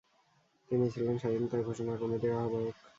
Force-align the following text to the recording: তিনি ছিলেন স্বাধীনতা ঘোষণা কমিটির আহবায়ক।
তিনি 0.69 0.85
ছিলেন 0.93 1.15
স্বাধীনতা 1.17 1.57
ঘোষণা 1.67 1.93
কমিটির 2.01 2.37
আহবায়ক। 2.37 2.75